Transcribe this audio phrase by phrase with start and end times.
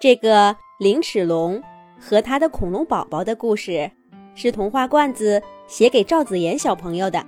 [0.00, 1.60] 这个灵齿龙
[1.98, 3.90] 和他的恐龙宝宝的故事，
[4.36, 7.26] 是童话罐子写给赵子妍小朋友的。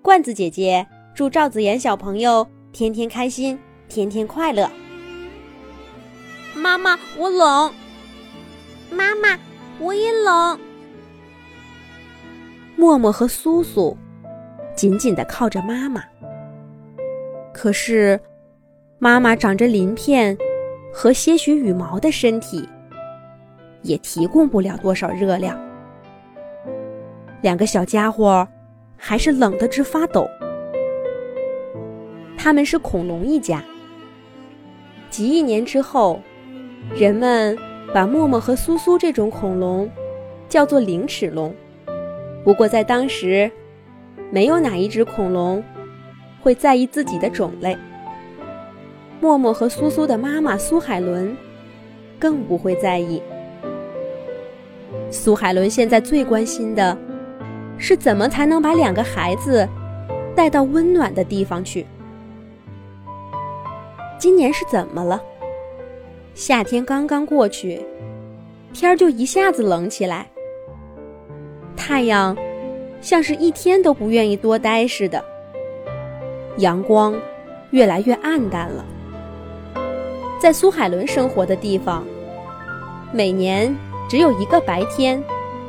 [0.00, 4.70] 罐子姐姐祝赵子妍小朋友天天开心，天天快乐。
[6.54, 7.70] 妈妈，我冷。
[8.90, 9.38] 妈妈，
[9.78, 10.58] 我也冷。
[12.76, 13.94] 默默和苏苏
[14.74, 16.02] 紧紧的靠着妈妈，
[17.52, 18.18] 可是
[18.98, 20.36] 妈妈长着鳞片
[20.96, 22.68] 和些许羽毛的身体，
[23.82, 25.58] 也提供不了多少热量。
[27.42, 28.46] 两个小家伙
[28.96, 30.24] 还是冷得直发抖。
[32.38, 33.60] 他们是恐龙一家。
[35.10, 36.20] 几亿年之后，
[36.94, 37.58] 人们
[37.92, 39.90] 把默默和苏苏这种恐龙
[40.48, 41.52] 叫做灵齿龙。
[42.44, 43.50] 不过在当时，
[44.30, 45.62] 没有哪一只恐龙
[46.40, 47.76] 会在意自己的种类。
[49.24, 51.34] 默默和苏苏的妈妈苏海伦
[52.18, 53.22] 更不会在意。
[55.10, 56.94] 苏海伦现在最关心的
[57.78, 59.66] 是怎么才能把两个孩子
[60.36, 61.86] 带到温暖的地方去。
[64.18, 65.18] 今年是怎么了？
[66.34, 67.80] 夏天刚刚过去，
[68.74, 70.26] 天儿就一下子冷起来。
[71.74, 72.36] 太阳
[73.00, 75.24] 像是一天都不愿意多待似的，
[76.58, 77.18] 阳光
[77.70, 78.84] 越来越暗淡了。
[80.44, 82.06] 在苏海伦生活的地方，
[83.14, 83.74] 每年
[84.10, 85.18] 只有一个白天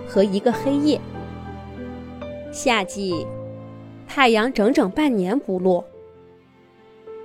[0.06, 1.00] 和一个黑夜。
[2.52, 3.26] 夏季，
[4.06, 5.82] 太阳整整半年不落。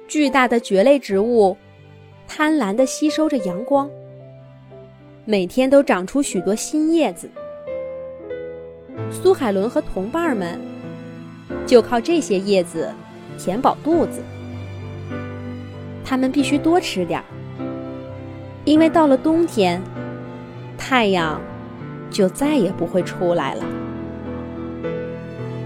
[0.06, 1.56] 巨大的蕨类植物
[2.28, 3.90] 贪婪地吸收着阳光，
[5.24, 7.28] 每天都长出许多新叶子。
[9.10, 10.56] 苏海伦和同伴们
[11.66, 12.94] 就靠这些叶子
[13.36, 14.22] 填饱肚子。
[16.04, 17.24] 他们必须多吃点儿，
[18.70, 19.82] 因为到了冬天，
[20.78, 21.40] 太阳
[22.08, 23.64] 就再也不会出来了。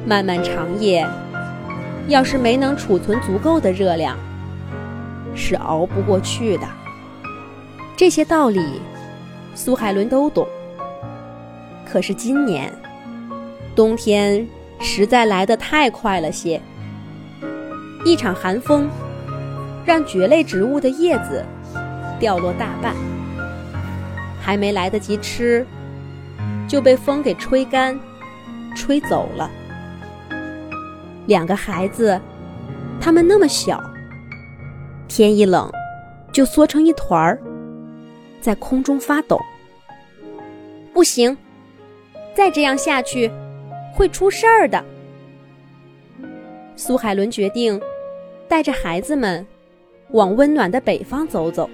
[0.07, 1.07] 漫漫长夜，
[2.09, 4.17] 要是没能储存足够的热量，
[5.35, 6.67] 是熬不过去的。
[7.95, 8.81] 这些道理，
[9.55, 10.49] 苏海伦都懂。
[11.87, 12.73] 可是今年。
[13.77, 14.49] 冬天
[14.81, 16.59] 实在来得太快了些，
[18.03, 18.89] 一场寒风
[19.85, 21.45] 让蕨类植物的叶子
[22.19, 22.95] 掉落大半，
[24.41, 25.67] 还没来得及吃，
[26.69, 27.99] 就被风给吹干、
[28.75, 29.51] 吹走了。
[31.27, 32.21] 两个孩子，
[33.01, 33.83] 他们那么小，
[35.09, 35.71] 天一冷
[36.33, 37.39] 就缩成一团儿，
[38.41, 39.41] 在空中发抖。
[40.93, 41.37] 不行，
[42.35, 43.31] 再这样下去。
[43.97, 44.85] 会出事儿的。
[46.75, 47.81] 苏海伦决定
[48.49, 49.47] 带着孩子们
[50.11, 51.71] 往温暖的北方走走，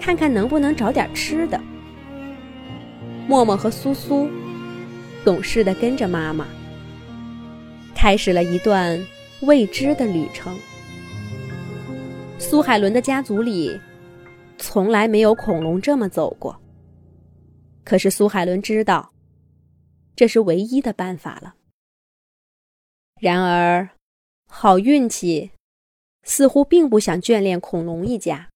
[0.00, 1.60] 看看能不能找点吃的。
[3.26, 4.28] 默默和苏苏
[5.24, 6.46] 懂事的跟着妈妈，
[7.94, 8.98] 开始了一段
[9.42, 10.56] 未知的旅程。
[12.38, 13.78] 苏海伦的家族里
[14.56, 16.58] 从来没有恐龙这么走过，
[17.84, 19.12] 可是苏海伦知道。
[20.16, 21.54] 这是唯一的办法了。
[23.20, 23.90] 然而，
[24.48, 25.52] 好运气
[26.24, 28.48] 似乎并不想眷恋恐龙一家。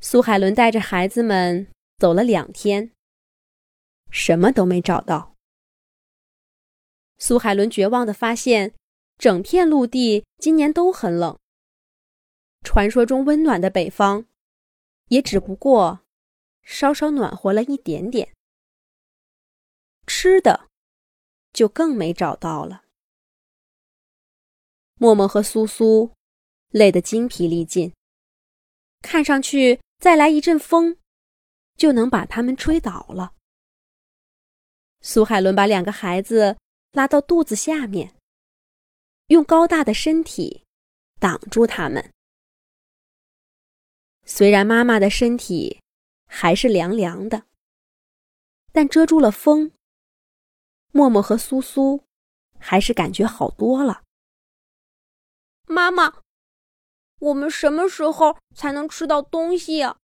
[0.00, 1.66] 苏海伦带着孩子们
[1.98, 2.92] 走了两天，
[4.10, 5.34] 什么都没找到。
[7.18, 8.74] 苏海伦绝望的发现，
[9.18, 11.36] 整片陆地今年都很冷。
[12.62, 14.26] 传说中温暖的北方，
[15.08, 16.00] 也只不过
[16.62, 18.32] 稍稍暖和了一点点。
[20.06, 20.68] 吃的，
[21.52, 22.84] 就更没找到了。
[24.94, 26.12] 默默和苏苏
[26.68, 27.92] 累得精疲力尽，
[29.02, 30.96] 看上去再来一阵风，
[31.76, 33.34] 就能把他们吹倒了。
[35.00, 36.56] 苏海伦把两个孩子
[36.92, 38.14] 拉到肚子下面，
[39.26, 40.64] 用高大的身体
[41.18, 42.12] 挡住他们。
[44.24, 45.80] 虽然妈妈的身体
[46.26, 47.44] 还是凉凉的，
[48.72, 49.72] 但遮住了风。
[50.90, 52.04] 默默和苏苏
[52.58, 54.04] 还是感觉好多了。
[55.66, 56.22] 妈妈，
[57.18, 59.98] 我们什么时候才能吃到东西呀？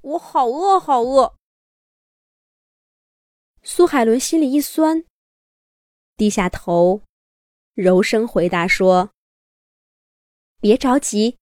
[0.00, 1.36] 我好饿，好饿。
[3.62, 5.04] 苏海伦心里一酸，
[6.16, 7.02] 低下头，
[7.74, 9.12] 柔声回答说
[10.60, 11.38] ：“别着急，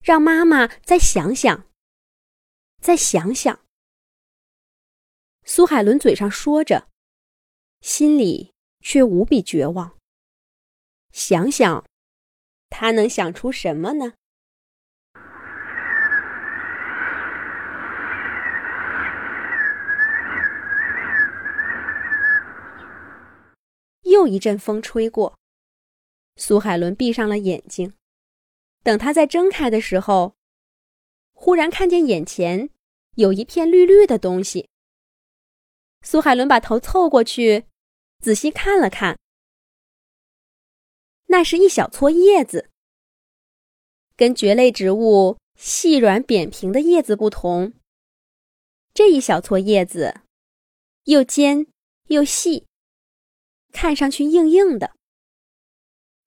[0.00, 1.68] 让妈妈再想想，
[2.80, 3.64] 再想想。”
[5.44, 6.88] 苏海伦嘴上说着。
[7.80, 9.96] 心里却无比绝望。
[11.12, 11.88] 想想，
[12.68, 14.12] 他能想出什么呢？
[24.10, 25.38] 又一阵风吹过，
[26.36, 27.94] 苏海伦闭上了眼睛。
[28.82, 30.34] 等他再睁开的时候，
[31.32, 32.70] 忽然看见眼前
[33.16, 34.68] 有一片绿绿的东西。
[36.02, 37.66] 苏海伦把头凑过去，
[38.20, 39.18] 仔细看了看，
[41.26, 42.70] 那是一小撮叶子。
[44.16, 47.74] 跟蕨类植物细软扁平的叶子不同，
[48.94, 50.22] 这一小撮叶子
[51.04, 51.66] 又尖
[52.08, 52.66] 又细，
[53.72, 54.94] 看上去硬硬的。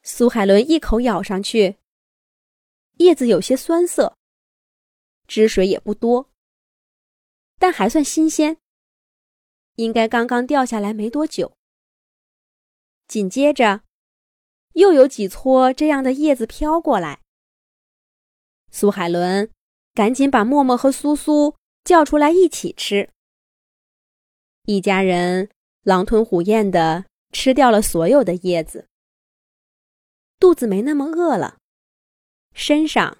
[0.01, 1.77] 苏海伦一口咬上去。
[2.97, 4.15] 叶子有些酸涩，
[5.27, 6.29] 汁水也不多，
[7.57, 8.57] 但还算新鲜，
[9.77, 11.57] 应该刚刚掉下来没多久。
[13.07, 13.81] 紧接着，
[14.73, 17.21] 又有几撮这样的叶子飘过来。
[18.69, 19.51] 苏海伦
[19.93, 23.09] 赶紧把默默和苏苏叫出来一起吃。
[24.65, 25.49] 一家人
[25.81, 28.87] 狼吞虎咽的吃掉了所有的叶子，
[30.39, 31.57] 肚子没那么饿了。
[32.53, 33.17] 身上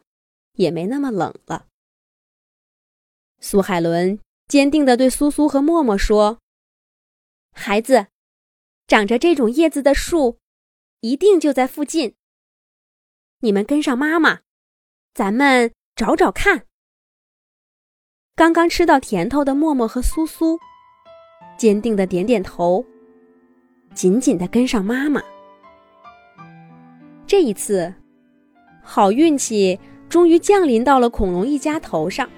[0.53, 1.67] 也没那么冷了。
[3.39, 6.39] 苏海伦坚定地对苏苏和默默说
[7.51, 8.07] ：“孩子，
[8.87, 10.37] 长着这种叶子的树，
[10.99, 12.15] 一定就在附近。
[13.39, 14.41] 你们跟上妈妈，
[15.13, 16.67] 咱们找找看。”
[18.35, 20.59] 刚刚吃到甜头的默默和苏苏，
[21.57, 22.85] 坚定地点点头，
[23.93, 25.21] 紧紧的跟上妈妈。
[27.25, 27.93] 这一次。
[28.85, 29.79] 好运气
[30.09, 32.29] 终于降临到了恐龙一家头上。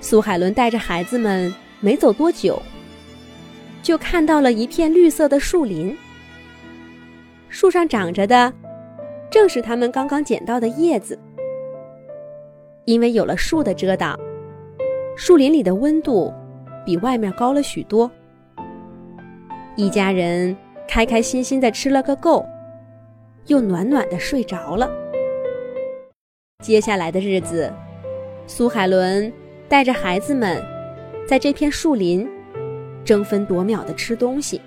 [0.00, 2.60] 苏海伦带着孩子们没走多久，
[3.80, 5.96] 就看到了一片绿色的树林。
[7.48, 8.52] 树上长着的，
[9.30, 11.16] 正是他们刚刚捡到的叶子。
[12.86, 14.18] 因为有了树的遮挡，
[15.16, 16.34] 树林里的温度
[16.84, 18.10] 比外面高了许多。
[19.80, 20.54] 一家人
[20.86, 22.44] 开开心心的吃了个够，
[23.46, 24.86] 又暖暖的睡着了。
[26.62, 27.72] 接下来的日子，
[28.46, 29.32] 苏海伦
[29.70, 30.62] 带着孩子们
[31.26, 32.28] 在这片树林
[33.06, 34.60] 争分夺秒的吃东西。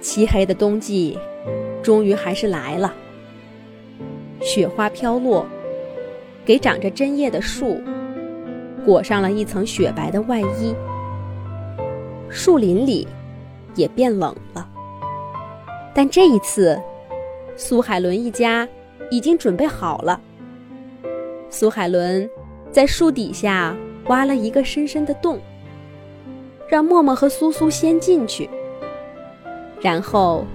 [0.00, 1.18] 漆黑的冬季
[1.82, 2.94] 终于还是来了，
[4.40, 5.44] 雪花飘落，
[6.44, 7.80] 给长着针叶的树
[8.84, 10.72] 裹上了一层雪白的外衣。
[12.30, 13.08] 树林里
[13.74, 14.68] 也变冷了，
[15.94, 16.80] 但这一次，
[17.56, 18.68] 苏海伦一家。
[19.10, 20.18] 已经准备好了。
[21.50, 22.26] 苏海伦
[22.70, 23.76] 在树底下
[24.06, 25.38] 挖了一个深深的洞，
[26.66, 28.48] 让默默和苏苏先进去，
[29.82, 30.46] 然后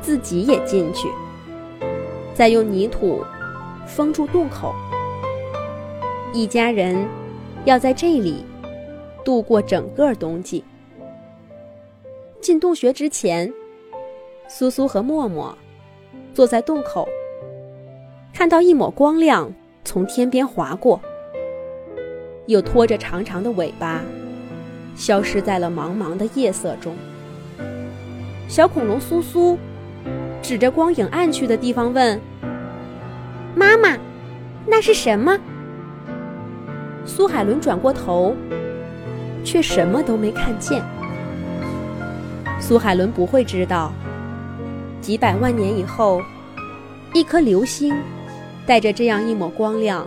[0.00, 1.08] 自己也进去，
[2.32, 3.22] 再用泥土
[3.86, 4.74] 封住洞口。
[6.32, 7.06] 一家人
[7.66, 8.46] 要在这里
[9.22, 10.64] 度过整个冬季。
[12.46, 13.52] 进洞穴之前，
[14.46, 15.58] 苏苏和默默
[16.32, 17.08] 坐在洞口。
[18.32, 19.52] 看到一抹光亮
[19.84, 21.00] 从天边划过，
[22.46, 24.00] 又拖着长长的尾巴，
[24.94, 26.94] 消失在了茫茫的夜色中。
[28.46, 29.58] 小恐龙苏苏
[30.40, 32.20] 指着光影暗去的地方问
[33.56, 33.98] ：“妈妈，
[34.68, 35.36] 那是什么？”
[37.04, 38.36] 苏海伦转过头，
[39.42, 40.80] 却什么都没看见。
[42.58, 43.92] 苏海伦不会知道，
[45.00, 46.20] 几百万年以后，
[47.12, 47.94] 一颗流星。
[48.66, 50.04] 带着这样一抹光亮，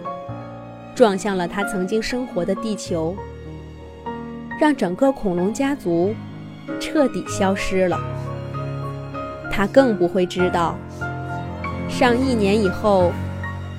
[0.94, 3.16] 撞向了他曾经生活的地球，
[4.60, 6.14] 让整个恐龙家族
[6.78, 7.98] 彻底消失了。
[9.50, 10.78] 他更不会知道，
[11.88, 13.14] 上亿年以后，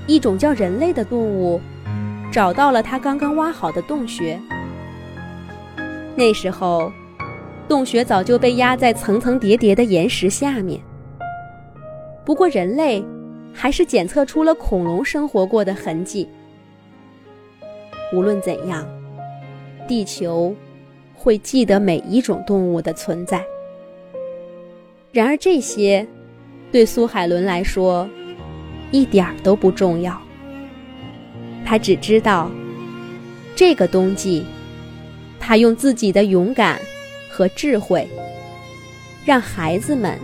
[0.07, 1.61] 一种叫人类的动物
[2.33, 4.41] 找到了他刚刚挖好的洞穴。
[6.17, 6.91] 那时候，
[7.71, 10.79] 洞穴早就被压在层层叠叠的岩石下面。
[12.27, 13.03] 不过，人类。
[13.53, 16.27] 还是检测出了恐龙生活过的痕迹。
[18.13, 18.87] 无论怎样，
[19.89, 20.55] 地球
[21.15, 23.45] 会记得每一种动物的存在。
[25.11, 26.07] 然而，这些
[26.71, 28.09] 对苏海伦来说
[28.93, 30.17] 一点儿都不重要。
[31.65, 32.49] 他只知道，
[33.57, 34.45] 这个冬季，
[35.41, 36.81] 他用自己的勇敢
[37.41, 38.07] 和智慧，
[39.25, 40.19] 让孩子们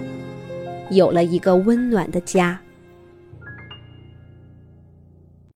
[0.90, 2.60] 有了一个温暖的家。